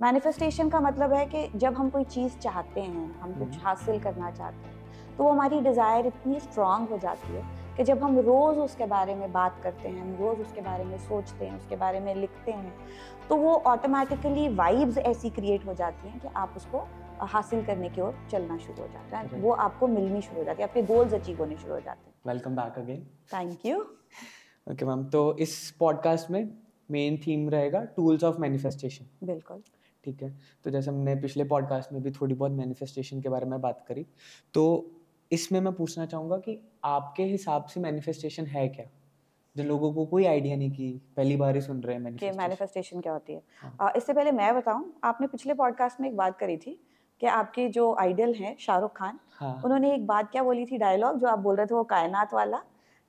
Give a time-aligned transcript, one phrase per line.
[0.00, 3.98] Manifestation का मतलब है कि जब हम कोई चीज़ चाहते हैं हम कुछ हम्म। हासिल
[4.00, 7.42] करना चाहते हैं तो वो हमारी डिज़ायर इतनी स्ट्रांग हो जाती है
[7.76, 10.96] कि जब हम रोज़ उसके बारे में बात करते हैं हम रोज़ उसके बारे में
[10.98, 12.72] सोचते हैं उसके बारे में लिखते हैं
[13.28, 16.86] तो वो ऑटोमेटिकली वाइब्स ऐसी क्रिएट हो जाती हैं कि आप उसको
[17.32, 20.62] हासिल करने की ओर चलना शुरू हो जाता है। वो आपको मिलनी शुरू हो जाती
[20.62, 23.02] है आपके गोल्स अचीव होने शुरू हो जाते हैं। Welcome back again
[23.32, 23.80] thank you
[24.66, 26.42] okay ma'am तो इस पॉडकास्ट में
[26.88, 29.62] मेन थीम रहेगा टूल्स ऑफ़ मैनिफेस्टेशन बिल्कुल।
[30.04, 30.38] ठीक है?
[30.64, 34.06] तो जैसे हमने पिछले पॉडकास्ट में भी थोड़ी बहुत मैनिफेस्टेशन के बारे में बात करी।
[34.54, 34.90] तो
[35.32, 38.86] इसमें मैं पूछना चाहूँगा कि आपके हिसाब से मैनिफेस्टेशन है क्या?
[39.56, 42.38] जिन लोगों को कोई आइडिया नहीं कि पहली बार ही सुन रहे हैं कि मैनिफेस्टेशन
[42.38, 46.38] मैनिफेस्टेशन क्या होती है। हाँ। इससे पहले मैं बताऊँ आपने पिछले पॉडकास्ट में एक बात
[46.38, 46.80] करी थी
[47.20, 51.20] कि आपके जो आइडल हैं शाहरुख खान हाँ। उन्होंने एक बात क्या बोली थी डायलॉग
[51.20, 52.62] जो आप बोल रहे थे वो कायनात वाला?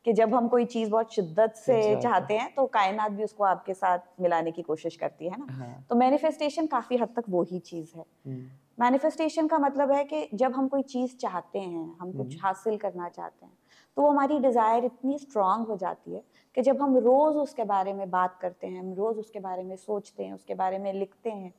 [0.06, 3.74] कि जब हम कोई चीज़ बहुत शिद्दत से चाहते हैं। तो कायनात भी उसको आपके
[3.74, 7.60] साथ मिलाने की कोशिश करती है ना हाँ तो मैनिफेस्टेशन काफ़ी हद तक वो ही
[7.60, 8.46] चीज़ है हम्म,
[8.80, 12.78] मैनिफेस्टेशन का मतलब है कि जब हम कोई चीज़ चाहते हैं हम कुछ हम्म। हासिल
[12.78, 13.58] करना चाहते हैं
[13.98, 16.24] तो वो हमारी डिज़ायर इतनी स्ट्रांग हो जाती है
[16.58, 19.76] कि जब हम रोज़ उसके बारे में बात करते हैं हम रोज़ उसके बारे में
[19.76, 21.54] सोचते हैं उसके बारे में लिखते हैं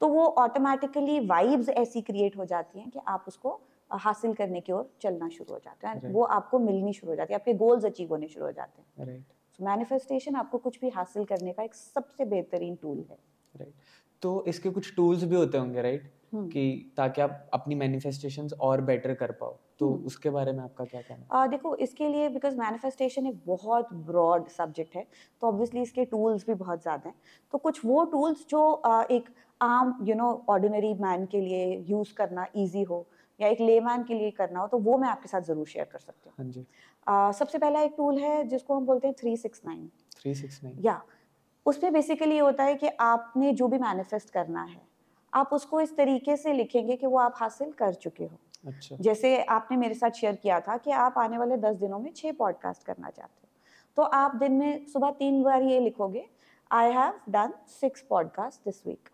[0.00, 3.60] तो वो ऑटोमेटिकली वाइब्स ऐसी क्रिएट हो जाती हैं कि आप उसको
[3.98, 6.12] हासिल करने की ओर चलना शुरू हो जाता है। Right.
[6.14, 9.06] वो आपको मिलनी शुरू हो जाती है आपके गोल्स अचीव होने शुरू हो जाते हैं।
[9.06, 9.24] राइट
[9.58, 13.18] सो मैनिफेस्टेशन आपको कुछ भी हासिल करने का एक सबसे बेहतरीन टूल है।
[13.54, 13.74] राइट
[14.22, 18.80] तो इसके कुछ टूल्स भी होते होंगे राइट हम्म। कि ताकि आप अपनी मैनिफेस्टेशंस और
[18.82, 22.28] बेटर कर पाओ। तो हम्म। उसके बारे में आपका क्या कहना आ, देखो इसके लिए
[22.30, 25.06] बिकॉज़ मैनिफेस्टेशन एक बहुत ब्रॉड सब्जेक्ट है
[25.42, 27.16] तो ऑब्वियसली इसके टूल्स भी बहुत ज़्यादा हैं।
[27.52, 28.60] तो कुछ वो टूल्स जो
[29.10, 29.28] एक
[29.60, 33.06] आम यू नो ऑर्डिनरी मैन के लिए यूज़ करना ईजी हो
[33.40, 35.98] या एक लेमैन के लिए करना हो तो वो मैं आपके साथ ज़रूर शेयर कर
[35.98, 36.66] सकती हूँ। हाँ जी।
[37.38, 40.78] सबसे पहला एक टूल है जिसको हम बोलते हैं three six nine three six nine
[40.84, 41.00] या
[41.66, 44.80] उसमें बेसिकली ये होता है कि आपने जो भी मैनिफेस्ट करना है
[45.32, 49.42] आप उसको इस तरीके से लिखेंगे कि वो आप हासिल कर चुके हो। अच्छा। जैसे
[49.44, 52.84] आपने मेरे साथ शेयर किया था कि आप आने वाले दस दिनों में छः पॉडकास्ट
[52.84, 53.48] करना चाहते हो।
[53.96, 56.24] तो आप दिन में सुबह तीन बार ये लिखोगे
[56.70, 59.08] I have done six podcast this week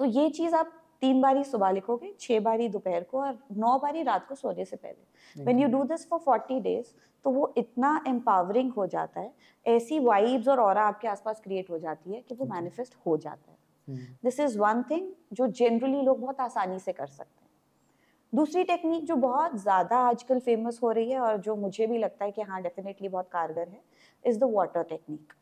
[0.00, 0.72] तो ये चीज़ आप
[1.02, 4.76] तीन बारी सुबह लिखोगे छः बारी दोपहर को और नौ बारी रात को सोने से
[4.76, 6.92] पहले। When you do this for forty days
[7.24, 9.32] तो वो इतना एम्पावरिंग हो जाता है
[9.66, 13.50] ऐसी वाइब्स और ऑरा आपके आसपास क्रिएट हो जाती है कि वो मैनिफेस्ट हो जाता
[13.50, 17.42] है। दिस इज़ वन थिंग जो जनरली लोग बहुत आसानी से कर सकते हैं।
[18.32, 22.24] दूसरी टेक्निक जो बहुत ज़्यादा आजकल फ़ेमस हो रही है और जो मुझे भी लगता
[22.24, 23.80] है कि हाँ डेफिनेटली बहुत कारगर है
[24.24, 25.32] इज़ द वाटर टेक्निक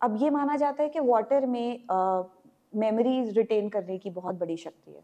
[0.00, 1.84] अब ये माना जाता है कि वाटर में
[2.76, 5.02] मेमोरीज रिटेन करने की बहुत बड़ी शक्ति है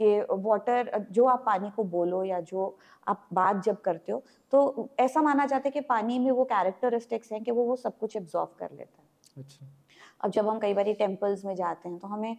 [0.00, 2.78] कि वाटर जो आप पानी को बोलो या जो
[3.08, 4.22] आप बात जब करते हो
[4.52, 7.98] तो ऐसा माना जाता है कि पानी में वो कैरेक्टरिस्टिक्स हैं कि वो वो सब
[7.98, 9.66] कुछ एब्जॉर्व कर लेता है। अच्छा।
[10.20, 12.36] अब जब हम कई बार टेम्पल्स में जाते हैं तो हमें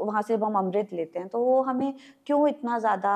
[0.00, 1.94] वहाँ से जब हम अमृत लेते हैं तो वो हमें
[2.26, 3.12] क्यों इतना ज़्यादा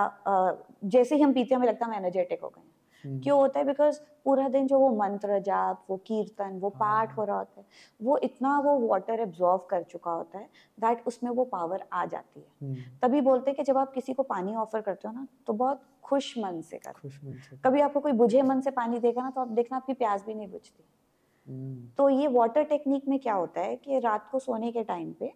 [0.85, 2.63] जैसे ही हम पीते हैं हमें लगता है हम एनर्जेटिक हो गए
[3.05, 3.65] क्यों होता है?
[3.67, 7.61] बिकॉज़ पूरा दिन जो वो मंत्र जाप वो कीर्तन वो पाठ हाँ। हो रहा होता
[7.61, 7.67] है
[8.01, 10.49] वो इतना वो वाटर एब्जॉर्व कर चुका होता है
[10.79, 14.13] दैट उसमें वो पावर आ जाती है। हम्म, तभी बोलते हैं कि जब आप किसी
[14.13, 17.57] को पानी ऑफ़र करते हो ना तो बहुत खुश मन से कर खुश मन से
[17.65, 20.35] कभी आपको कोई बुझे मन से पानी देगा ना तो आप देखना आपकी प्यास भी
[20.35, 20.85] नहीं बुझती।
[21.47, 25.13] हम्म, तो ये वाटर टेक्निक में क्या होता है कि रात को सोने के टाइम
[25.13, 25.33] पे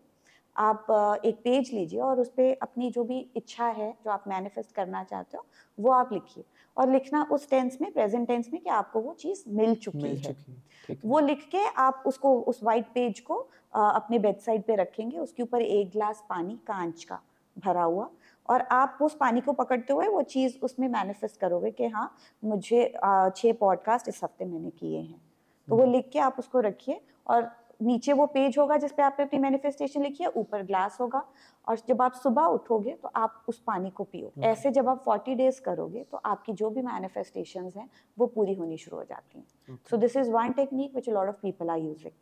[0.56, 0.86] आप
[1.24, 5.02] एक पेज लीजिए और उस पर अपनी जो भी इच्छा है जो आप मैनिफेस्ट करना
[5.04, 5.44] चाहते हो
[5.78, 6.44] वो आप लिखिए।
[6.78, 10.16] और लिखना उस टेंस में प्रेजेंट टेंस में कि आपको वो चीज़ मिल चुकी मिल
[10.16, 13.34] है। चुकी वो लिख के आप उसको उस वाइट पेज को
[13.74, 17.20] अ, अपने बेड साइड पे रखेंगे उसके ऊपर एक ग्लास पानी कांच का
[17.56, 18.08] भरा हुआ
[18.48, 22.10] और आप उस पानी को पकड़ते हुए वो चीज़ उसमें मैनिफेस्ट करोगे कि हाँ
[22.42, 25.20] मुझे अ, छः पॉडकास्ट इस हफ़्ते मैंने किए हैं।
[25.68, 27.50] तो वो हम्म। लिख के आप उसको रखिए और
[27.80, 31.24] नीचे वो पेज होगा जिस पे आपने अपनी मैनिफेस्टेशन लिखी है ऊपर ग्लास होगा
[31.68, 34.44] और जब आप सुबह उठोगे तो आप उस पानी को पियो Okay.
[34.44, 37.88] ऐसे जब आप 40 डेज़ करोगे तो आपकी जो भी मैनिफेस्टेशन हैं
[38.18, 40.54] वो पूरी होनी शुरू हो जाती हैं so this is one
[40.94, 42.12] which a lot of people are using.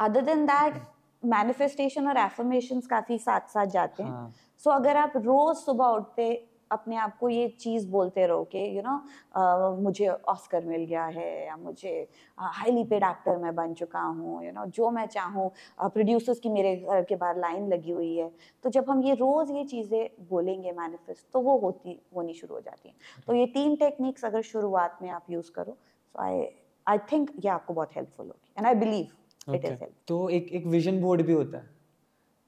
[0.00, 0.80] Other than that,
[1.22, 4.10] manifestation और affirmations काफ़ी साथ साथ जाते हैं.
[4.10, 6.32] हाँ सो so, अगर आप रोज सुबह उठते
[6.74, 11.46] अपने आप को ये चीज़ बोलते रहो कि यू नो मुझे ऑस्कर मिल गया है
[11.46, 11.92] या मुझे
[12.38, 15.50] हाईली पेड एक्टर मैं बन चुका हूँ यू नो जो मैं चाहूँ
[15.80, 18.30] प्रोड्यूसर्स की मेरे घर के बाहर लाइन लगी हुई है।
[18.64, 22.60] तो जब हम ये रोज़ ये चीज़ें बोलेंगे मैनिफेस्ट तो वो होती होनी शुरू हो
[22.60, 26.46] जाती हैं। तो ये तीन टेक्निक्स अगर शुरुआत में आप यूज़ करो सो आई
[26.86, 30.52] आई थिंक ये आपको बहुत हेल्पफुल होगी। And I believe it is help तो एक
[30.52, 31.72] एक विजन बोर्ड भी होता है।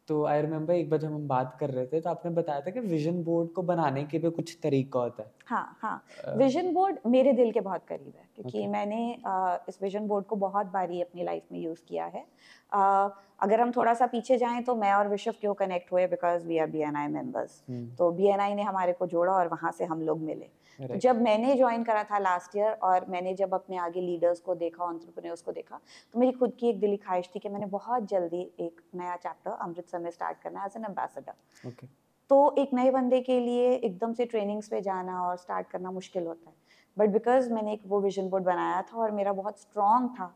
[0.09, 2.71] तो आई रिमेम्बर एक बार जब हम बात कर रहे थे तो आपने बताया था
[2.71, 6.03] कि विजन बोर्ड को बनाने के भी कुछ तरीका होता है। हाँ हाँ।
[6.37, 8.71] विजन बोर्ड मेरे दिल के बहुत करीब है क्योंकि Okay.
[8.73, 12.25] मैंने अ, इस विजन बोर्ड को बहुत बारी अपनी लाइफ में यूज़ किया है।
[12.73, 13.09] अ,
[13.41, 16.07] अगर हम थोड़ा सा पीछे जाएँ तो मैं और विश्व क्यों कनेक्ट हुए?
[16.07, 17.63] Because we are B N I members
[17.99, 20.97] तो बी एन आई ने हमारे को जोड़ा और वहाँ से हम लोग मिले। तो
[20.97, 24.85] जब मैंने ज्वाइन करा था लास्ट ईयर और मैंने जब अपने आगे लीडर्स को देखा
[24.85, 25.81] ऑन्टरप्रन्योर्स को देखा
[26.15, 29.51] तो मेरी खुद की एक दिली ख्वाहिश थी कि मैंने बहुत जल्दी एक नया चैप्टर
[29.51, 31.33] अमृतसर में स्टार्ट करना है एज एन एम्बेसडर
[31.69, 31.89] Okay.
[32.31, 36.27] तो एक नए बंदे के लिए एकदम से ट्रेनिंग्स पे जाना और स्टार्ट करना मुश्किल
[36.27, 36.55] होता है.
[36.97, 40.35] बट बिकॉज़ मैंने एक वो विजन बोर्ड बनाया था और मेरा बहुत स्ट्रॉन्ग था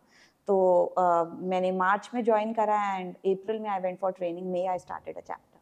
[0.48, 0.56] तो
[0.98, 4.78] uh, मैंने मार्च में ज्वाइन करा एंड अप्रैल में I went for training May I
[4.78, 5.58] started a chapter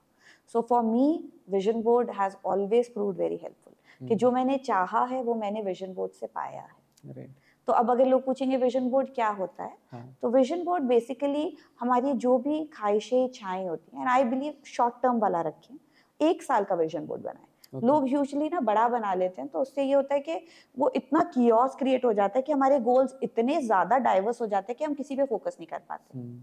[0.54, 1.08] so for me
[1.50, 3.67] vision board has always prove very helpful
[4.00, 7.26] कि जो मैंने चाहा है वो मैंने विजन बोर्ड से पाया है।
[7.68, 9.76] तो अब अगर लोग पूछेंगे विजन बोर्ड क्या होता है?
[9.92, 14.94] हाँ। तो विजन बोर्ड बेसिकली हमारी जो भी ख्वाहिशें इच्छाएँ होती हैं आई बिलीव शॉर्ट
[15.02, 15.74] टर्म वाला रखें
[16.20, 17.84] एक साल का विजन बोर्ड बनाएँ। Okay.
[17.84, 20.40] लोग यूजली ना बड़ा बना लेते हैं तो उससे ये होता है कि
[20.76, 24.72] वो इतना कियोस क्रिएट हो जाता है कि हमारे गोल्स इतने ज़्यादा डाइवर्स हो जाते
[24.72, 26.42] हैं कि हम किसी पे फोकस नहीं कर पाते। हम्म,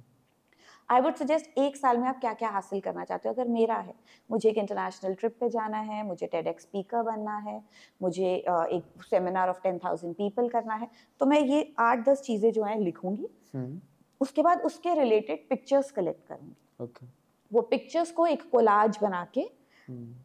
[0.89, 3.33] आई वुड सजेस्ट एक साल में आप क्या क्या हासिल करना चाहते हो?
[3.33, 3.93] अगर मेरा है
[4.29, 7.61] मुझे एक इंटरनेशनल ट्रिप पे जाना है मुझे टेड स्पीकर बनना है
[8.01, 10.89] मुझे अ, एक seminar of ten thousand people करना है
[11.21, 13.79] तो मैं ये आठ दस चीज़ें जो हैं लिखूँगी। हम्म,
[14.21, 17.07] उसके बाद उसके रिलेटेड पिक्चर्स कलेक्ट करूँगी। Okay.
[17.51, 19.47] वो पिक्चर्स को एक कोलाज बना के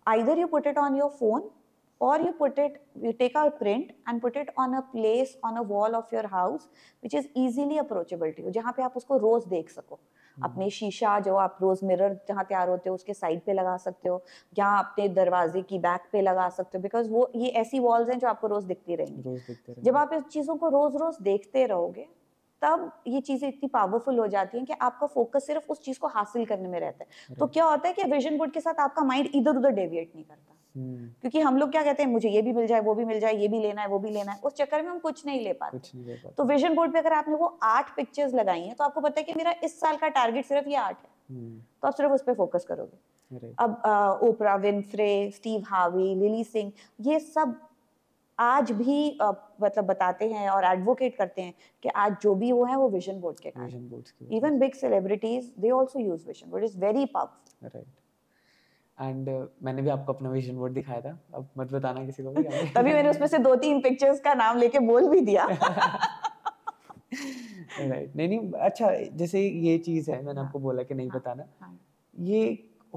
[0.06, 1.42] either you put it on your phone
[2.00, 5.58] or you put it you take out print and put it on a place on
[5.62, 6.68] a wall of your house
[7.02, 9.98] which is easily approachable to you जहाँ पे आप उसको रोज देख सको।
[10.42, 14.08] अपने शीशा जो आप रोज मिरर जहाँ तैयार होते हो उसके साइड पे लगा सकते
[14.08, 14.22] हो
[14.58, 18.18] या अपने दरवाजे की बैक पे लगा सकते हो बिकॉज़ वो ये ऐसी वॉल्स हैं
[18.18, 19.24] जो आपको रोज दिखती रहेंगी।
[19.82, 22.06] जब आप इस चीज़ों को रोज रोज देखते रहोगे
[22.62, 26.08] तब ये चीज़ें इतनी पावरफुल हो जाती हैं कि आपका फोकस सिर्फ़ उस चीज़ को
[26.08, 29.04] हासिल करने में रहता है। तो क्या होता है कि विजन बोर्ड के साथ आपका
[29.04, 32.52] माइंड इधर उधर डेविएट नहीं करता। क्योंकि हम लोग क्या कहते हैं मुझे ये भी
[32.52, 34.54] मिल जाए वो भी मिल जाए ये भी लेना है वो भी लेना है। उस
[34.54, 36.98] चक्कर में हम कुछ नहीं ले पाते। कुछ नहीं ले पाते। तो विजन बोर्ड पे
[36.98, 39.96] अगर आपने वो आठ पिक्चर्स लगाई हैं तो आपको पता है कि मेरा इस साल
[39.96, 43.82] का टारगेट सिर्फ़ ये आठ है। हम्म, तो आप सिर्फ़ उस पर फोकस करोगे। अब
[44.24, 47.54] Oprah Winfrey Steve Harvey Lilly Singh ये सब
[48.38, 52.76] आज भी मतलब बताते हैं और एडवोकेट करते हैं कि आज जो भी वो है
[52.76, 57.04] वो विजन बोर्ड के कारण। Even big celebrities they also use vision board is very
[57.06, 57.82] powerful
[59.00, 59.28] and
[59.62, 62.42] मैंने भी आपको अपना विजन बोर्ड दिखाया था। अब मत बताना किसी को भी
[62.76, 65.46] तभी मैंने उसमें से दो तीन पिक्चर्स का नाम लेके बोल भी दिया।
[67.80, 71.44] राइट नहीं नहीं अच्छा जैसे ये चीज़ है मैंने आपको बोला कि नहीं हाँ, बताना।
[71.60, 71.78] हाँ।
[72.16, 72.42] ये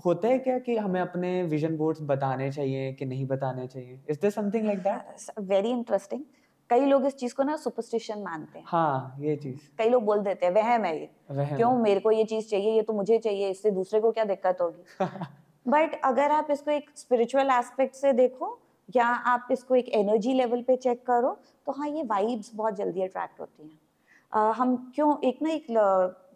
[0.05, 3.99] होता है क्या कि हमें अपने विजन बोर्ड्स बताने चाहिए कि नहीं बताने चाहिए?
[4.09, 6.23] Is there something like that very interesting
[6.69, 10.19] कई लोग इस चीज़ को ना सुपरस्टिशन मानते हैं। हाँ ये चीज़। कई लोग बोल
[10.19, 11.09] देते हैं वहम है ये।
[11.55, 11.71] क्यों?
[11.77, 15.05] मेरे को ये चीज़ चाहिए ये तो मुझे चाहिए इससे दूसरे को क्या दिक्कत होगी?
[15.65, 18.57] बट अगर आप इसको एक स्पिरिचुअल एस्पेक्ट से देखो
[18.89, 21.37] या आप इसको एक एनर्जी लेवल पे चेक करो
[21.67, 23.79] तो हाँ ये वाइब्स बहुत जल्दी अट्रैक्ट होती हैं।
[24.33, 25.65] अ, हम क्यों एक ना एक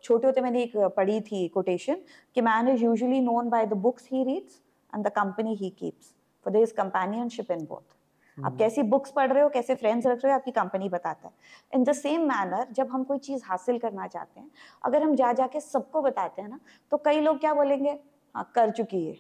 [0.04, 1.98] छोटे होते मैंने एक पढ़ी थी कोटेशन
[2.36, 4.62] कि man is usually known by the books he reads
[4.94, 6.14] and the company he keeps
[6.46, 7.96] for is companionship in both
[8.38, 11.34] आप कैसी बुक्स पढ़ रहे हो कैसे फ्रेंड्स रख रहे हो आपकी कंपनी बताता है।
[11.74, 14.50] इन द सेम मैनर जब हम कोई चीज़ हासिल करना चाहते हैं
[14.84, 16.60] अगर हम जा जाके सबको बताते हैं ना
[16.92, 17.98] तो कई लोग क्या बोलेंगे?
[18.38, 19.16] हाँ कर चुकी है।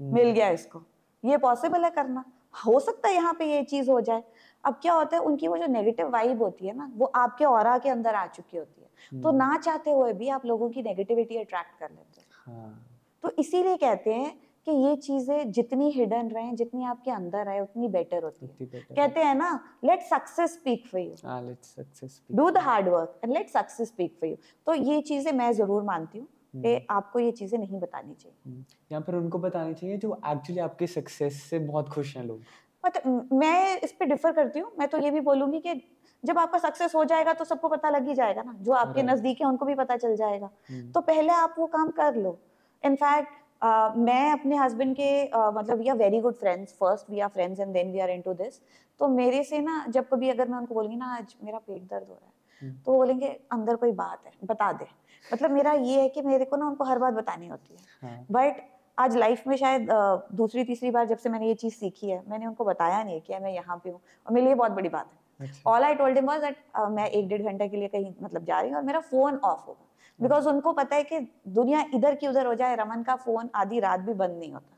[0.00, 0.82] मिल गया इसको।
[1.24, 2.24] ये पॉसिबल है करना।
[2.64, 4.22] हो सकता है यहाँ पे ये चीज़ हो जाए।
[4.64, 7.78] अब क्या होता है उनकी वो जो नेगेटिव वाइब होती है ना वो आपके और
[7.78, 11.36] के अंदर आ चुकी होती है। तो ना चाहते हुए भी आप लोगों की नेगेटिविटी
[11.36, 12.86] अट्रैक्ट कर लेते हैं। हाँ।
[13.24, 14.32] तो इसीलिए कहते हैं
[14.66, 19.20] कि ये चीज़ें जितनी हिडन रहे जितनी आपके अंदर आए उतनी बेटर होती है। कहते
[19.20, 19.52] हैं ना
[19.84, 24.16] let success speak for you let's success do the hard work and let success speak
[24.20, 27.80] for you तो ये चीज़ें मैं ज़रूर मानती हूँ। हम्म। कि आपको ये चीज़ें नहीं
[27.80, 32.24] बतानी चाहिए। या फिर उनको बतानी चाहिए जो एक्चुअली आपके सक्सेस से बहुत खुश हैं
[32.24, 32.40] लोग।
[32.84, 35.80] मतलब मैं इस पे डिफर करती हूँ। मैं तो ये भी बोलूँगी कि
[36.24, 39.40] जब आपका सक्सेस हो जाएगा तो सबको पता लग ही जाएगा ना। जो आपके नज़दीक
[39.40, 42.38] है उनको भी पता चल जाएगा। हम्म, तो पहले आप वो काम कर लो।
[42.84, 47.20] इनफैक्ट Uh, मैं अपने हस्बैंड के uh, मतलब we are very good friends first we
[47.20, 48.60] are friends and then we are into this
[49.00, 52.08] तो मेरे से ना जब कभी अगर मैं उनको बोलूँगी ना आज मेरा पेट दर्द
[52.08, 52.33] हो रहा है। हम्म।
[52.64, 54.86] तो वो बोलेंगे अंदर कोई बात है बता दे।
[55.24, 58.26] मतलब मेरा ये है कि मेरे को ना उनको हर बात बतानी होती है। हाँ।
[58.30, 58.62] बट
[58.98, 59.88] आज लाइफ में शायद
[60.34, 63.20] दूसरी तीसरी बार जब से मैंने ये चीज़ सीखी है मैंने उनको बताया नहीं है
[63.20, 66.16] कि मैं यहाँ पे हूँ। और मेरे लिए बहुत बड़ी बात है। All I told
[66.16, 66.56] him was that
[66.90, 69.66] मैं एक डेढ़ घंटे के लिए कहीं मतलब जा रही हूँ और मेरा फ़ोन ऑफ़
[69.66, 69.84] होगा।
[70.18, 71.18] बिकॉज़ उनको पता है कि
[71.48, 74.73] दुनिया इधर की उधर हो जाए रमन का फ़ोन आधी रात भी बंद नहीं होता।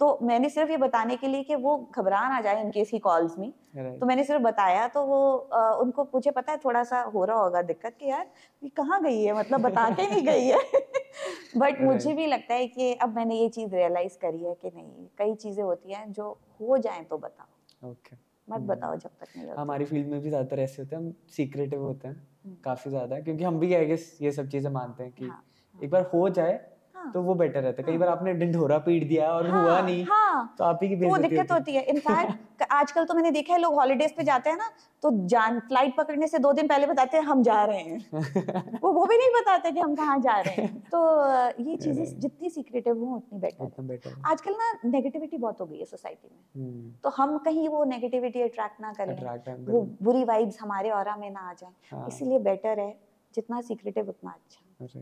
[0.00, 3.38] तो मैंने सिर्फ़ ये बताने के लिए कि वो घबरा ना जाए इनकेस ही कॉल्स
[3.38, 3.52] मी.
[4.00, 7.36] तो मैंने सिर्फ़ बताया तो वो अ, उनको मुझे पता है थोड़ा सा हो रहा
[7.36, 8.26] होगा दिक्कत कि यार
[8.62, 10.58] ये कहाँ गई है मतलब बता के नहीं गई है
[11.56, 15.06] बट मुझे भी लगता है कि अब मैंने ये चीज़ रियलाइज़ करी है कि नहीं
[15.18, 16.30] कई चीज़ें होती हैं जो
[16.60, 17.46] हो जाए तो बताओ
[17.82, 18.16] Okay.
[18.48, 21.12] मत हम्म। बताओ जब तक नहीं हमारी फ़ील्ड में भी ज़्यादातर ऐसे होते हैं हम
[21.30, 25.04] सीक्रेटिव होते हैं हम्म। काफ़ी ज़्यादा क्योंकि हम भी आई गेस ये सब चीज़ें मानते
[25.04, 25.42] हैं कि हाँ,
[25.74, 26.52] एक बार हो जाए
[27.00, 29.72] हाँ, तो वो बेटर रहता है। कई हाँ। बार आपने ढिंढोरा पीट दिया और हुआ
[29.74, 33.30] हाँ, नहीं हाँ। तो आप ही की वो दिक्कत होती है। इनफैक्ट आजकल तो मैंने
[33.30, 34.70] देखा है लोग हॉलीडेज पे जाते हैं ना
[35.02, 38.06] तो जान फ़्लाइट पकड़ने से दो दिन पहले बताते हैं हम जा रहे हैं।
[38.82, 41.26] वो वो भी नहीं बताते कि हम कहाँ जा रहे हैं। तो
[41.62, 46.28] ये चीज़ें जितनी सीक्रेटिव हो उतनी बेटर आजकल ना नेगेटिविटी बहुत हो गई है सोसाइटी
[46.34, 51.30] में। तो हम कहीं वो नेगेटिविटी अट्रैक्ट ना करें। वो बुरी वाइब्स हमारे और में
[51.30, 55.00] ना आ जाए। हाँ। इसीलिए बेटर है। जितना सीक्रेटिव उतना अच्छा।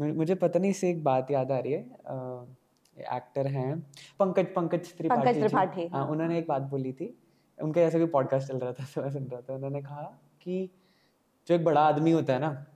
[0.00, 1.80] राइट मुझे पता नहीं इससे एक बात याद आ रही है।
[3.16, 3.78] एक्टर हैं
[4.18, 7.18] पंकज पंकज त्रिपाठी त्रिपाठी, हाँ हाँ। उन्होंने एक बात बोली थी।
[7.62, 10.02] उनका ऐसा कोई पॉडकास्ट चल रहा था तो मैं सुन रहा था। उन्होंने कहा
[10.42, 10.70] कि
[11.48, 12.66] जो एक बड़ा आदमी होता है ना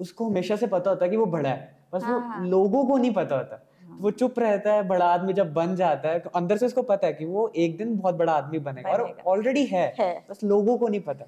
[0.00, 2.96] उसको हमेशा से पता होता है कि वो बड़ा है। बस वो हाँ। लोगों को
[2.98, 6.30] नहीं पता होता। हाँ। वो चुप रहता है बड़ा आदमी जब बन जाता है तो
[6.30, 9.64] अंदर से उसको पता है कि वो एक दिन बहुत बड़ा आदमी बनेगा और ऑलरेडी
[9.66, 11.24] है। है। बस लोगों को नहीं पता।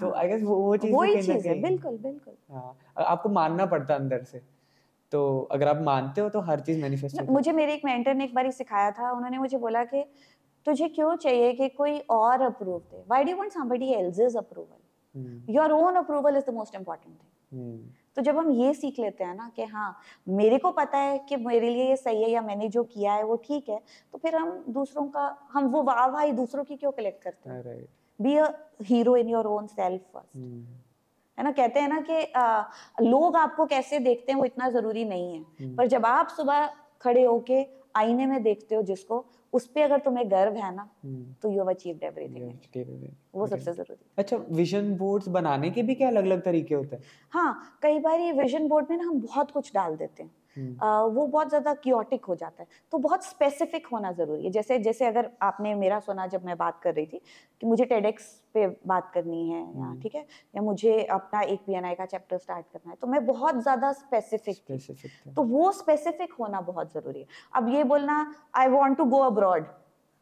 [0.00, 2.76] तो हाँ। आई गेस वो वो चीज़ वही चीज़ है बिल्कुल बिल्कुल। हाँ
[3.06, 4.42] आपको मानना पड़ता है अंदर से।
[5.12, 8.24] तो अगर आप मानते हो तो हर चीज़ मैनिफेस्ट होती मुझे मेरे एक मेंटर ने
[8.24, 10.04] एक बार ही सिखाया था उन्होंने मुझे बोला कि
[10.66, 13.02] तुझे क्यों चाहिए कि कोई और approve they?
[13.08, 14.78] Why do want somebody else's approval
[15.48, 17.30] your own approval is the most important thing
[18.16, 19.88] तो जब हम ये सीख लेते हैं ना कि हाँ
[20.28, 23.22] मेरे को पता है कि मेरे लिए ये सही है या मैंने जो किया है
[23.24, 23.80] वो ठीक है
[24.12, 27.56] तो फिर हम दूसरों का हम वो वाह वाह दूसरों की क्यों कलेक्ट करते हैं?
[28.18, 28.46] Be a
[28.82, 30.36] hero in your own self first
[31.38, 31.50] है ना?
[31.52, 32.62] कहते हैं ना कि आ,
[33.02, 36.66] लोग आपको कैसे देखते हैं वो इतना ज़रूरी नहीं है। हम्म, पर जब आप सुबह
[37.02, 37.64] खड़े होके
[37.96, 41.58] आईने में देखते हो जिसको उस पे अगर तुम्हें गर्व है ना हम्म, तो यू
[41.58, 42.52] हैव अचीव्ड एवरीथिंग
[43.34, 43.46] वो.
[43.46, 47.02] सबसे ज़रूरी अच्छा विजन बोर्ड्स बनाने के भी क्या अलग अलग तरीके होते हैं?
[47.30, 50.30] हाँ कई बार ये विजन बोर्ड में ना हम बहुत कुछ डाल देते हैं।
[50.82, 54.78] आ, वो बहुत ज़्यादा क्योटिक हो जाता है। तो बहुत स्पेसिफिक होना ज़रूरी है। जैसे
[54.78, 57.20] जैसे अगर आपने मेरा सुना जब मैं बात कर रही थी
[57.62, 60.26] कि मुझे टेडेक्स पे बात करनी है या हम्म। ठीक है?
[60.54, 64.56] या मुझे अपना एक पीएनआई का चैप्टर स्टार्ट करना है तो मैं बहुत ज़्यादा स्पेसिफिक
[64.70, 69.18] थी। तो वो स्पेसिफिक होना बहुत ज़रूरी है। अब ये बोलना I want to go
[69.22, 69.66] abroad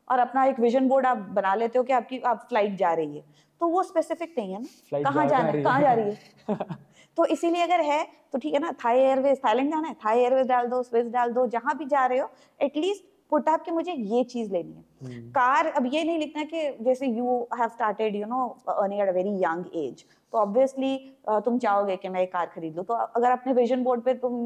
[0.09, 3.17] और अपना एक विजन बोर्ड आप बना लेते हो कि आपकी आप फ़्लाइट जा रही
[3.17, 3.25] है।
[3.61, 5.63] तो वो स्पेसिफिक नहीं है ना। कहाँ जा जाना है?
[5.63, 6.17] कहाँ जा रही है?
[7.19, 8.03] तो इसीलिए अगर है
[8.33, 11.33] तो ठीक है ना थाई एयरवेज थाईलैंड जाना है थाई एयरवेज डाल दो स्विस डाल
[11.33, 12.29] दो जहाँ भी जा रहे हो
[12.61, 16.43] एटलीस्ट पुट अप कि मुझे ये चीज़ लेनी है। हम्म, कार अब ये नहीं लिखना
[16.45, 20.97] कि जैसे you have started you know earning at a very young age तो ऑब्वियसली
[21.45, 24.37] तुम चाहोगे कि मैं एक कार खरीद लूँ तो अगर अपने विजन बोर्ड पे तुम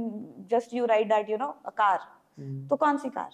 [0.50, 3.30] just you write that you know car हम्म, तो कौन सी कार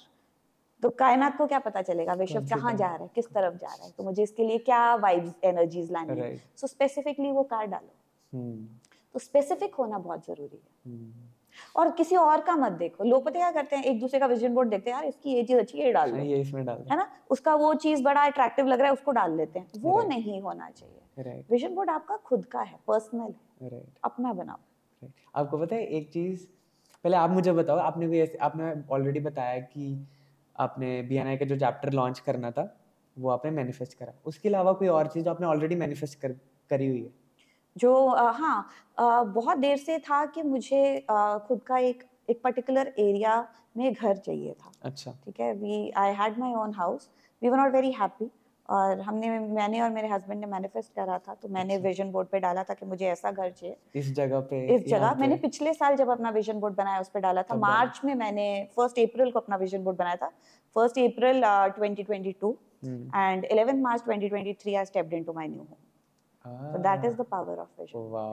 [0.83, 3.85] तो कायनात को क्या पता चलेगा विश्व कहाँ जा रहा है किस तरफ़ जा रहा
[3.87, 6.37] है तो मुझे इसके लिए क्या वाइब्स एनर्जीज लानी है?
[6.57, 7.93] सो स्पेसिफिकली वो कार डालो।
[8.33, 8.67] हम्म,
[9.15, 11.13] तो स्पेसिफिक होना बहुत ज़रूरी है। हम्म,
[11.77, 13.85] और किसी और का मत देखो। लोग पता क्या करते हैं?
[13.85, 16.13] एक दूसरे का विजन बोर्ड देखते हैं यार इसकी ये चीज़ अच्छी है ये डाल
[16.13, 17.07] हाँ, ये इसमें डाल है ना?
[17.31, 20.09] उसका वो चीज़ बड़ा अट्रैक्टिव लग रहा है उसको डाल लेते हैं। वो Right.
[20.09, 25.77] नहीं होना चाहिए। विजन बोर्ड आपका खुद का है पर्सनल है। अपना बनाओ आपको पता
[25.77, 26.47] है एक चीज़
[27.05, 30.07] पहले आप मुझे बताओ आपने भी ऐसे आपने ऑलरेडी बताया कि
[30.57, 32.73] आपने बी का जो चैप्टर लॉन्च करना था
[33.19, 36.33] वो आपने मैनिफेस्ट करा। उसके अलावा कोई और चीज़ जो आपने ऑलरेडी मैनिफेस्ट कर
[36.71, 37.11] करी हुई है?
[37.77, 42.41] जो अ, हाँ अ, बहुत देर से था कि मुझे अ, खुद का एक एक
[42.45, 43.37] पर्टिकुलर एरिया
[43.77, 45.53] में घर चाहिए था। अच्छा। ठीक है?
[45.55, 47.11] We I had my own house
[47.43, 48.31] we were not very happy
[48.69, 52.29] और हमने मैंने और मेरे हस्बैंड ने मैनिफेस्ट करा था तो मैंने अच्छा। विजन बोर्ड
[52.29, 55.73] पे डाला था कि मुझे ऐसा घर चाहिए। इस जगह पे इस जगह मैंने पिछले
[55.75, 59.31] साल जब अपना विजन बोर्ड बनाया उस पर डाला था। मार्च में मैंने फ़र्स्ट अप्रैल
[59.31, 60.29] को अपना विजन बोर्ड बनाया था।
[60.77, 61.43] First April
[61.77, 65.61] twenty twenty two and eleven March twenty twenty three I stepped in to my new
[65.61, 65.77] home
[66.45, 68.11] Is ah, the power of vision.
[68.11, 68.33] वाह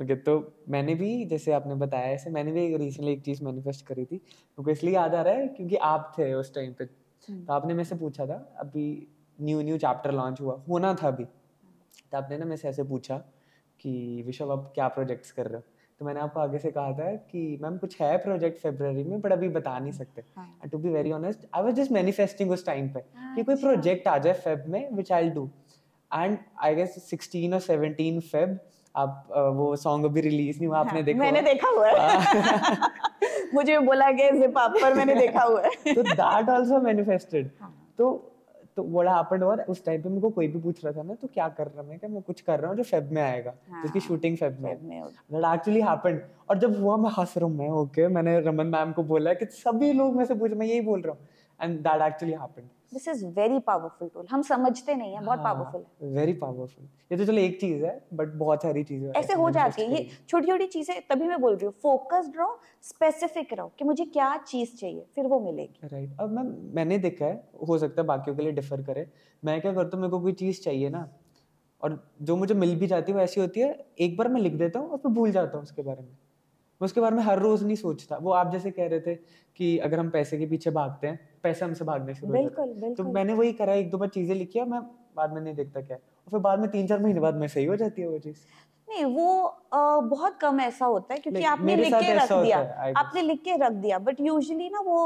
[0.00, 4.04] ओके तो मैंने भी जैसे आपने बताया ऐसे मैंने भी रिसेंटली एक चीज़ मैनिफेस्ट करी
[4.04, 7.52] थी। क्योंकि इसलिए याद आ रहा है क्योंकि आप थे उस टाइम पे। हम्म। तो
[7.52, 9.08] आपने मेरे से पूछा था अभी
[9.40, 11.24] न्यू न्यू चैप्टर लॉन्च हुआ। होना था अभी।
[12.10, 13.18] तो आपने ना मेरे से ऐसे पूछा
[13.80, 15.62] कि विश्व आप क्या प्रोजेक्ट्स कर रहे हो?
[15.98, 19.32] तो मैंने आपको आगे से कहा था कि मैम कुछ है प्रोजेक्ट फेब्रवरी में बट
[19.32, 20.22] अभी बता नहीं सकते।
[20.68, 24.08] To be very honest I was just manifesting उस टाइम पे कि कोई अच्छा। प्रोजेक्ट
[24.08, 25.50] आ जाए फेब में which I do
[26.14, 28.58] and I guess 16 और 17 फेब
[28.94, 32.76] आप वो सॉन्ग अभी रिलीज़ नहीं हुआ आपने हाँ, देखा मैंने। देखा हुआ है।
[33.54, 37.50] मुझे बोला गया जिप अप पर मैंने देखा हुआ है। तो दैट आल्सो मैनिफेस्टेड।
[37.98, 38.32] तो
[38.76, 41.14] तो व्हाट हैपेंड और उस टाइम पे मेरे को कोई भी पूछ रहा था ना
[41.14, 43.50] तो क्या कर रहा मैं क्या मैं कुछ कर रहा हूँ जो फेब में आएगा
[43.82, 46.20] जिसकी हाँ, शूटिंग फेब में दैट एक्चुअली हैपेंड
[46.50, 49.46] और जब हुआ मैं हंस रहा हूँ मैं ओके मैंने रमन मैम को बोला कि
[49.46, 51.18] सभी लोग मैं से पूछ मैं यही बोल रहा हूँ।
[51.60, 55.38] And that actually happened this is very powerful tool हम समझते नहीं है हाँ, बहुत
[55.44, 59.34] पावरफुल है। वेरी पावरफुल ये तो चलो एक चीज़ है बट बहुत सारी चीज़ें ऐसे
[59.34, 63.52] हो जाती है। ये छोटी छोटी चीज़ें तभी मैं बोल रही हूँ फोकस्ड रहो स्पेसिफिक
[63.52, 66.44] रहो कि मुझे क्या चीज़ चाहिए फिर वो मिलेगी। राइट अब मैं
[66.74, 69.06] मैंने देखा है हो सकता है बाकियों के लिए डिफर करे।
[69.42, 71.08] मैं क्या करता हूँ मेरे को कोई चीज़ चाहिए ना
[71.82, 74.52] और जो मुझे मिल भी जाती है वो ऐसी होती है एक बार मैं लिख
[74.54, 76.16] देता हूँ और फिर भूल जाता हूँ उसके बारे में।
[76.80, 79.14] मैं उसके बारे में हर रोज नहीं सोचता। वो आप जैसे कह रहे थे
[79.58, 83.04] कि अगर हम पैसे के पीछे भागते हैं पैसे हमसे भागने शुरू जाता बिल्कुल तो
[83.12, 84.80] मैंने वही करा एक दो बार चीज़ें लिखी है मैं
[85.16, 87.64] बाद में नहीं देखता क्या। और फिर बाद में तीन चार महीने बाद में सही
[87.64, 88.44] हो जाती है वो चीज़।
[88.88, 92.58] नहीं वो अ, बहुत कम ऐसा होता है क्योंकि आपने लिख के रख दिया.
[92.96, 94.98] आपने लिख के रख दिया बट यूजुअली ना वो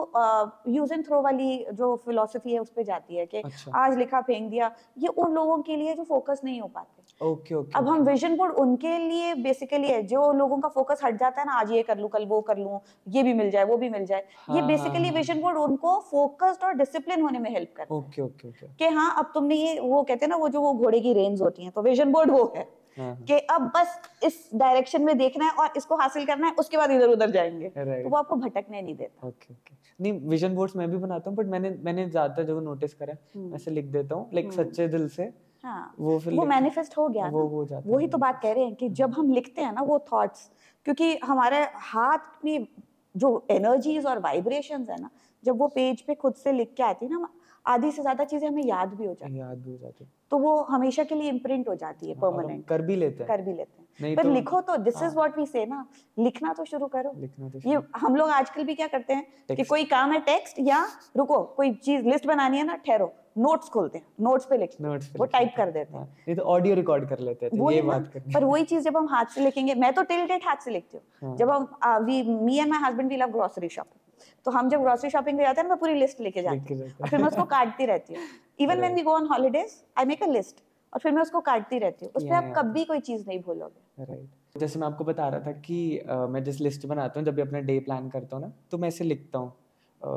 [0.69, 4.21] यूज़ एंड थ्रो वाली जो फिलोसफी है उस पर जाती है कि अच्छा। आज लिखा
[4.23, 7.89] फेंक दिया। ये उन लोगों के लिए जो फोकस नहीं हो पाते। ओके ओके अब
[7.89, 11.53] हम विजन बोर्ड उनके लिए बेसिकली है जो लोगों का फोकस हट जाता है ना
[11.55, 14.05] आज ये कर लूँ कल वो कर लूँ ये भी मिल जाए वो भी मिल
[14.07, 17.95] जाए ये हाँ, बेसिकली हाँ, विजन बोर्ड उनको फोकस्ड और डिसिप्लिन होने में हेल्प करता
[17.95, 18.67] है। Okay okay okay.
[18.79, 21.43] कि हाँ अब तुमने ये वो कहते हैं ना वो जो वो घोड़े की रेंज
[21.43, 25.45] होती है तो विजन बोर्ड वो है। हाँ कि अब बस इस डायरेक्शन में देखना
[25.45, 28.81] है और इसको हासिल करना है उसके बाद इधर उधर जाएँगे तो वो आपको भटकने
[28.83, 29.75] नहीं देता। Okay okay.
[30.01, 33.19] नहीं विजन बोर्ड्स मैं भी बनाता हूँ बट मैंने मैंने ज़्यादातर जो नोटिस करा है
[33.37, 35.31] हम्म। ऐसे लिख देता हूँ लाइक हम्म। सच्चे दिल से।
[35.65, 38.53] हाँ वो फिर वो मैनिफेस्ट हो गया वो हो जाता वही है। तो बात कह
[38.53, 40.51] रहे हैं कि जब हम लिखते हैं ना वो थॉट्स
[40.87, 42.67] क्योंकि हमारे हाथ में
[43.15, 45.11] जो एनर्जीज और वाइब्रेशंस है ना
[45.45, 47.29] जब वो पेज पे खुद से लिख के आती है ना
[47.67, 50.11] आधी से ज़्यादा चीज़ें हमें याद भी हो जाती है। याद भी हो जाती है।
[50.31, 53.27] तो वो हमेशा के लिए इम्प्रिंट हो जाती है हाँ, परमानेंट कर भी लेते हैं।
[53.27, 55.85] कर भी लेते हैं। पर तो लिखो तो दिस इज़ हाँ। व्हाट वी से ना।
[56.19, 59.65] लिखना तो शुरू करो। लिखना तो ये हम लोग आजकल भी क्या करते हैं कि
[59.65, 60.85] कोई काम है टेक्स्ट या
[61.17, 64.91] रुको कोई चीज़ लिस्ट बनानी है ना ठहरो। नोट्स खोलते हैं नोट्स पे लिखते हैं।
[64.91, 67.59] नोट्स पे वो टाइप कर देते हैं। हाँ, नहीं तो ऑडियो रिकॉर्ड कर लेते हैं
[67.59, 70.27] तो ये बात करनी पर वही चीज़ जब हम हाथ से लिखेंगे मैं तो टिल
[70.29, 73.31] डेट हाथ से लिखती हूँ। हाँ। जब हम we me and my husband we love
[73.33, 76.75] grocery shopping तो हम जब ग्रोसरी शॉपिंग पे जाते हैं मैं पूरी लिस्ट लेके जाती
[76.75, 78.23] हूँ। और फिर मैं उसको काटती रहती हूँ।
[78.61, 81.79] Even when we go on holidays I make a list और फिर मैं उसको काटती
[81.79, 85.29] रहती हूँ। उस पर आप कभी कोई चीज़ नहीं भूलोगे। राइट जैसे मैं आपको बता
[85.29, 88.37] रहा था कि अ, मैं जिस लिस्ट बनाता हूँ जब भी अपना डे प्लान करता
[88.37, 89.53] हूँ ना तो मैं ऐसे लिखता हूँ।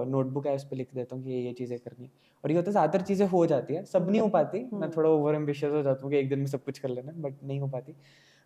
[0.07, 2.11] नोटबुक है उस पर लिख देता हूँ कि ये ये चीज़ें करनी है।
[2.43, 4.89] और ये होता है ज़्यादातर चीज़ें हो जाती है। सब नहीं हो पाती। मैं हम्म।
[4.97, 7.43] थोड़ा ओवर एम्बिशियस हो जाता हूँ कि एक दिन में सब कुछ कर लेना बट
[7.43, 7.95] नहीं हो पाती।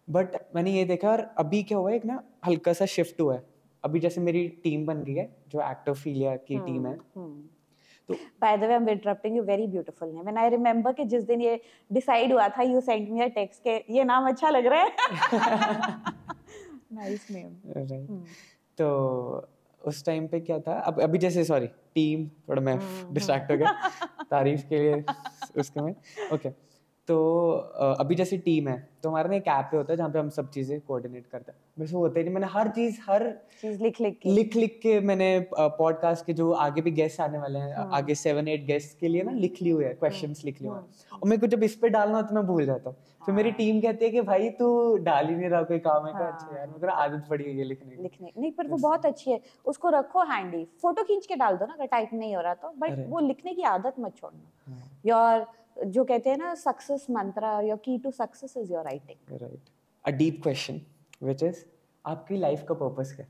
[0.09, 3.35] बट मैंने ये देखा और अभी क्या हुआ है एक ना हल्का सा शिफ्ट हुआ
[3.35, 3.43] है।
[3.83, 7.27] अभी जैसे मेरी टीम बन गई है जो एक्टर फीलिया की टीम है। तो
[8.11, 11.23] by the way I am interrupting you very beautiful name and I remember कि जिस
[11.23, 11.59] दिन ये
[11.91, 14.91] डिसाइड हुआ था you sent me a text के ये नाम अच्छा लग रहा है।
[16.93, 18.07] नाइस नेम राइट
[18.77, 18.87] तो
[19.81, 20.73] उस टाइम पे क्या था?
[20.73, 22.79] अब अभी जैसे सॉरी टीम थोड़ा मैं
[23.13, 23.71] डिस्ट्रैक्ट हो गया।
[24.31, 25.03] तारीफ़ के लिए
[25.57, 25.95] उसके में।
[26.33, 26.49] ओके
[27.07, 27.17] तो
[27.99, 30.29] अभी जैसे टीम है तो हमारा ना एक ऐप पे होता है जहाँ पे हम
[30.29, 33.23] सब चीज़ें कोऑर्डिनेट करते हैं। मेरे से होता ही नहीं मैंने हर चीज़ हर
[33.61, 37.37] चीज़ लिख लिख के। लिख लिख के मैंने पॉडकास्ट के जो आगे भी गेस्ट आने
[37.37, 40.41] वाले हैं हाँ। आगे सेवन एट गेस्ट के लिए ना लिख ली हुई है क्वेश्चंस
[40.45, 42.65] लिख लिए हुए हैं। और मेरे को जब इस पे डालना हो तो मैं भूल
[42.65, 45.61] जाता हूँ। फिर मेरी हाँ। टीम कहती है कि भाई तू डाल ही नहीं रहा
[45.63, 48.31] कोई काम। है क्या अच्छा हाँ। यार मेरे आदत पड़ी हुई है लिखने की। लिखने
[48.37, 51.73] नहीं पर वो बहुत अच्छी है। उसको रखो हैंडी फ़ोटो खींच के डाल दो ना
[51.73, 55.45] अगर टाइप नहीं हो रहा तो। बट वो लिखने की आदत मत छोड़ना। हाँ, योर
[55.85, 59.69] जो कहते हैं ना success mantra your key to success is your writing right
[60.05, 60.81] a deep question
[61.23, 61.63] which is
[62.05, 63.25] आपकी लाइफ का पर्पस क्या?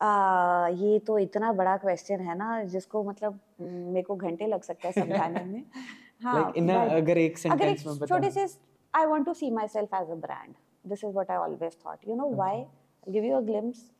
[0.00, 4.88] आ, ये तो इतना बड़ा क्वेश्चन है ना जिसको मतलब मेरे को घंटे लग सकता
[4.88, 5.64] है समझाने में।
[6.22, 8.46] हाँ Like, in a- अगर एक सेंटेंस में छोटे बताओ से
[8.94, 10.54] I want to see myself as a brand
[10.86, 12.64] this is what I always thought you know why
[13.08, 13.90] give you a glimpse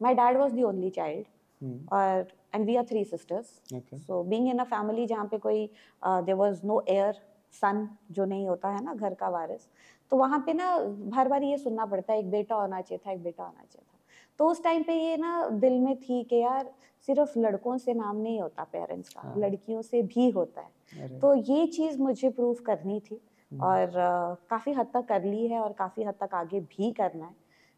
[0.00, 1.26] my dad was the only child
[1.60, 3.60] hmm, और and we are three sisters
[4.06, 5.66] so being in a family जहाँ पे कोई
[6.04, 7.20] there was no heir
[7.52, 9.68] son जो नहीं होता है ना घर का वारिस
[10.12, 10.70] तो वहाँ पे ना
[11.14, 13.86] हर बार ये सुनना पड़ता है एक बेटा होना चाहिए था एक बेटा होना चाहिए
[13.92, 13.98] था।
[14.38, 16.70] तो उस टाइम पे ये ना दिल में थी कि यार
[17.08, 21.34] सिर्फ़ लड़कों से नाम नहीं होता पेरेंट्स का हाँ। लड़कियों से भी होता है। तो
[21.34, 23.20] ये चीज़ मुझे प्रूव करनी थी
[23.52, 26.92] हम्म, और uh, काफ़ी हद तक कर ली है और काफ़ी हद तक आगे भी
[26.92, 27.34] करना है।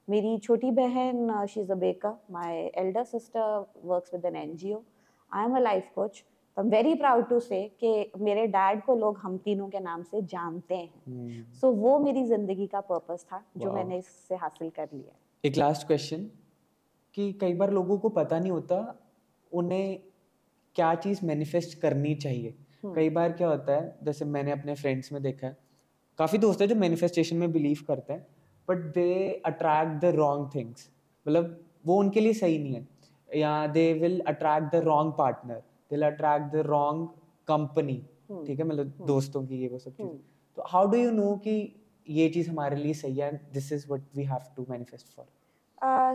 [0.08, 4.80] मेरी छोटी बहन she is a baker my elder sister works with an NGO
[5.32, 6.22] I am a life coach
[6.56, 7.90] I am very proud to say कि
[8.20, 12.66] मेरे डैड को लोग हम तीनों के नाम से जानते हैं। सो वो मेरी ज़िंदगी
[12.66, 13.74] का पर्पस था जो Wow.
[13.74, 16.24] मैंने इससे हासिल कर लिया। एक लास्ट क्वेश्चन
[17.16, 18.78] कि कई बार लोगों को पता नहीं होता
[19.52, 19.98] उन्हें
[20.76, 25.12] क्या चीज़ मैनिफेस्ट करनी चाहिए। हम्म। कई बार क्या होता है जैसे मैंने अपने फ्रेंड्स
[25.12, 25.56] में देखा है
[26.18, 28.26] काफ़ी दोस्त है जो मैनिफेस्टेशन में बिलीव करते हैं।
[28.68, 30.88] But they attract the wrong things
[31.26, 32.86] मतलब वो उनके लिए सही नहीं है।
[33.28, 37.08] या they will attract the wrong partner they will attract the wrong
[37.48, 37.96] company
[38.46, 38.64] ठीक है?
[38.64, 40.18] मतलब हम्म। दोस्तों की ये वो सब चीज़। हम्म।
[40.56, 41.56] तो हाउ डू यू नो कि
[42.06, 43.32] ये चीज़ हमारे लिए सही है?
[43.52, 45.26] This is what we have to manifest for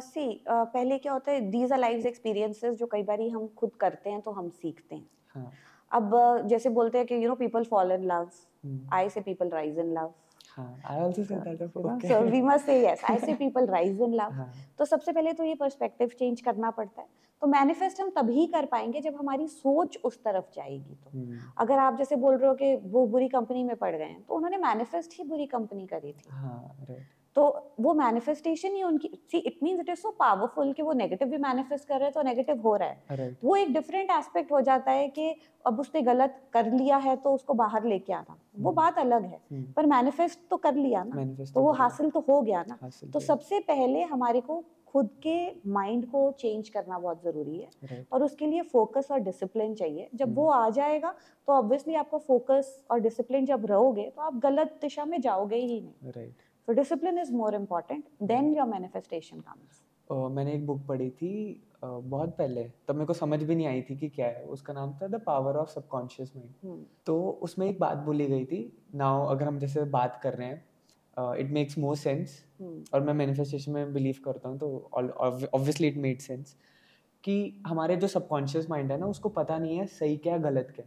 [0.01, 4.09] सी पहले क्या होता है दीज आर लाइफ एक्सपीरियंसेस जो कई बार हम खुद करते
[4.09, 5.51] हैं तो हम सीखते हैं। हाँ।
[5.91, 8.29] अब uh, जैसे बोलते हैं कि you know people fall in love
[8.93, 10.13] I say people rise in love
[10.55, 14.01] हाँ I also said that okay so we must say yes I say people rise
[14.01, 17.07] in love हाँ। तो सबसे पहले तो ये पर्सपेक्टिव चेंज करना पड़ता है।
[17.41, 21.39] तो मैनिफेस्ट हम तभी कर पाएँगे जब हमारी सोच उस तरफ़ जाएगी तो। hmm.
[21.57, 24.35] अगर आप जैसे बोल रहे हो कि वो बुरी कंपनी में पड़ गए हैं तो
[24.35, 27.43] उन्होंने मैनिफेस्ट ही बुरी कंपनी करी थी। हाँ राइट तो
[27.79, 31.37] वो मैनिफेस्टेशन ही उनकी see it means it is so powerful कि वो नेगेटिव भी
[31.37, 34.61] मैनिफेस्ट कर रहे हैं तो नेगेटिव हो रहा है। राइट वो एक डिफरेंट एस्पेक्ट हो
[34.61, 38.69] जाता है कि अब उसने गलत कर लिया है तो उसको बाहर लेके आना। वो
[38.69, 42.09] हम्म। बात अलग है हम्म, पर मैनिफेस्ट तो कर लिया ना। मैनिफेस्ट तो वो हासिल
[42.09, 45.35] तो हो गया ना। तो सबसे पहले हमारे को खुद के
[45.71, 50.09] माइंड को चेंज करना बहुत ज़रूरी है। राइट और उसके लिए फोकस और डिसिप्लिन चाहिए।
[50.15, 51.13] जब हम्म। वो आ जाएगा
[51.47, 55.79] तो ऑब्वियसली आपका फोकस और डिसिप्लिन जब रहोगे तो आप गलत दिशा में जाओगे ही
[55.81, 58.05] नहीं। Right So discipline is more important.
[58.29, 59.81] Then your manifestation comes.
[60.11, 61.31] अ, मैंने एक बुक पढ़ी थी
[61.83, 64.93] बहुत पहले तब मेरे को समझ भी नहीं आई थी कि क्या है उसका नाम
[65.01, 66.85] था the power of subconscious mind.
[67.05, 68.61] तो उसमें एक बात बोली गई थी
[68.95, 72.43] नाउ अगर हम जैसे बात कर रहे हैं इट मेक्स मोर सेंस.
[72.93, 76.55] और मैं मैनिफेस्टेशन में बिलीव करता हूँ तो ऑब्वियसली इट मेड सेंस
[77.23, 80.85] कि हमारे जो सबकॉन्शियस माइंड है ना उसको पता नहीं है सही क्या गलत क्या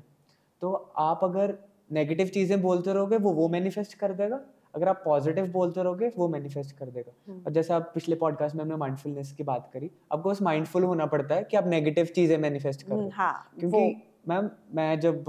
[0.62, 1.58] तो आप अगर
[1.92, 4.40] नेगेटिव चीज़ें बोलते रहोगे वो वो मैनिफेस्ट कर देगा
[4.76, 7.46] अगर आप पॉजिटिव बोलते रहोगे वो मैनिफेस्ट कर देगा। Hmm.
[7.46, 11.06] और जैसे आप पिछले पॉडकास्ट में हमने माइंडफुलनेस की बात करी आपको बस माइंडफुल होना
[11.06, 15.00] पड़ता है कि आप नेगेटिव चीज़ें मैनिफेस्ट कर Hmm, रहे हो। हाँ क्योंकि मैम मैं
[15.00, 15.24] जब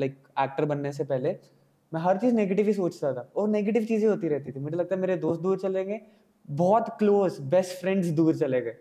[0.00, 1.36] लाइक एक्टर बनने से पहले
[1.92, 4.94] मैं हर चीज़ नेगेटिव ही सोचता था और नेगेटिव चीज़ें होती रहती थी। मुझे लगता
[4.94, 6.00] है मेरे दोस्त दूर चले गए
[6.48, 8.76] बहुत क्लोज बेस्ट फ्रेंड्स दूर चले गए।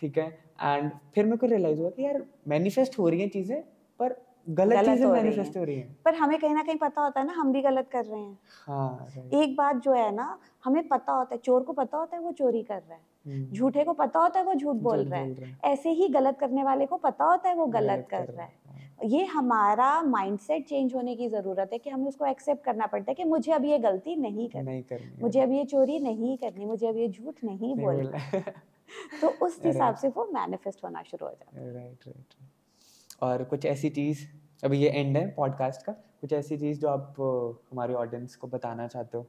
[0.00, 0.26] ठीक है?
[0.62, 3.62] एंड फिर मेरे को रियलाइज़ हुआ कि यार मैनिफेस्ट हो रही हैं चीज़ें
[3.98, 4.16] पर
[4.48, 7.20] गलत गलत चीज़ें मैनिफेस्ट हैं। हो रही हैं। पर हमें कहीं ना कहीं पता होता
[7.20, 10.88] है ना हम भी गलत कर रहे हैं। हाँ एक बात जो है ना हमें
[10.88, 13.84] पता होता है चोर को पता होता है वो चोरी कर रहा है। हम्म, झूठे
[13.84, 16.96] को पता होता है वो झूठ बोल रहा है। ऐसे ही गलत करने वाले को
[16.96, 18.64] पता होता है वो गलत कर रहा है।
[19.04, 23.14] ये हमारा माइंडसेट चेंज होने की ज़रूरत है कि हमें उसको एक्सेप्ट करना पड़ता है
[23.14, 26.64] कि मुझे अब ये गलती नहीं करनी। नहीं करनी। मुझे अब ये चोरी नहीं करनी
[26.64, 28.18] मुझे अब ये झूठ नहीं नहीं बोलना।
[29.20, 32.34] तो उस हिसाब से वो मैनिफेस्ट होना शुरू हो जाता है। राइट राइट
[33.22, 34.24] और कुछ ऐसी चीज़
[34.64, 37.14] अभी ये एंड है पॉडकास्ट का कुछ ऐसी चीज़ जो आप
[37.72, 39.26] हमारे ऑडियंस को बताना चाहते हो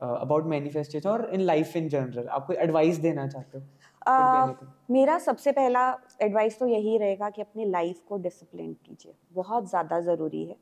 [0.00, 3.64] अबाउट मैनिफेस्टेशन और इन लाइफ इन जनरल आप कोई एडवाइस देना चाहते हो.
[4.90, 5.82] मेरा सबसे पहला
[6.22, 10.56] एडवाइस तो यही रहेगा कि अपनी लाइफ को डिसिप्लिन कीजिए बहुत ज़्यादा ज़रूरी है।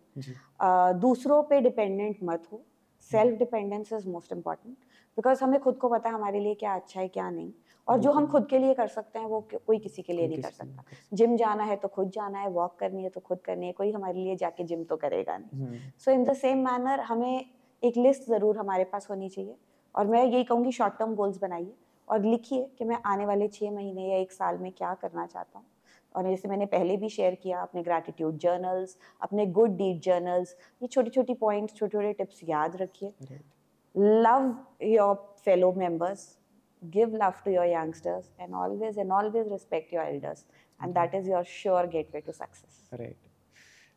[1.00, 2.62] दूसरों पे डिपेंडेंट मत हो
[3.10, 4.76] self dependence is most important
[5.18, 7.52] because हमें खुद को पता है हमारे लिए क्या अच्छा है क्या नहीं।
[7.88, 10.42] और जो हम खुद के लिए कर सकते हैं वो कोई किसी के लिए नहीं
[10.42, 13.66] कर सकता। जिम जाना है तो खुद जाना है वॉक करनी है तो खुद करनी
[13.66, 17.44] है कोई हमारे लिए जाके जिम तो करेगा नहीं। So in the same manner हमें
[17.82, 19.56] एक लिस्ट ज़रूर हमारे पास होनी चाहिए।
[19.94, 21.74] और मैं यही कहूँगी शॉर्ट टर्म गोल्स बनाइए।
[22.08, 25.58] और लिखिए कि मैं आने वाले छः महीने या एक साल में क्या करना चाहता
[25.58, 25.66] हूँ।
[26.16, 30.88] और जैसे मैंने पहले भी शेयर किया अपने ग्रैटिट्यूड जर्नल्स अपने गुड डीड जर्नल्स ये
[30.88, 33.48] छोटी छोटी पॉइंट्स छोटे छोटे टिप्स याद रखिए। Right.
[33.94, 34.44] love
[34.80, 35.12] your
[35.44, 36.20] fellow members
[36.82, 40.44] give love to your youngsters and always and always respect your elders
[40.80, 42.76] and that is your sure gateway to success.
[42.92, 43.16] Right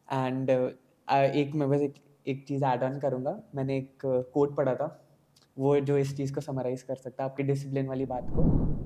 [0.10, 1.95] and एक मैं बस एक
[2.28, 4.88] एक चीज़ ऐड ऑन करूँगा। मैंने एक कोट पढ़ा था।
[5.58, 8.41] वो जो इस चीज़ को समराइज कर सकता है आपकी डिसिप्लिन वाली बात को।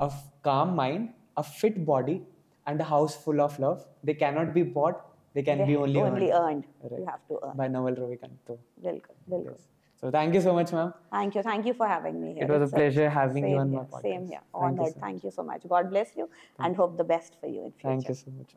[0.06, 0.10] A
[0.44, 2.20] calm mind a fit body
[2.68, 3.86] and a house full of love.
[4.04, 5.02] They cannot be bought,
[5.34, 6.66] they can they be only, only earned.
[6.84, 6.92] earned.
[6.92, 7.00] Right.
[7.00, 7.58] You have to earn.
[7.58, 8.38] By Naval Ravikant.
[8.48, 9.16] Welcome.
[9.28, 9.52] Welcome.
[9.52, 9.68] Yes.
[10.00, 10.94] So thank you so much, ma'am.
[11.12, 11.42] Thank you.
[11.42, 12.44] Thank you for having me here.
[12.44, 14.02] It was a pleasure having same, you on my podcast.
[14.02, 14.42] Same here.
[14.54, 14.78] Honored.
[14.78, 15.62] Thank, you so, thank you so much.
[15.68, 17.88] God bless you thank and hope the best for you in future.
[17.90, 18.56] Thank you so much.